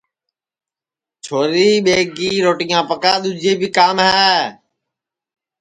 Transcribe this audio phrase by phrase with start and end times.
[1.23, 4.33] چھوری ٻیگی روٹیاں پکا دؔوجے بی کام ہے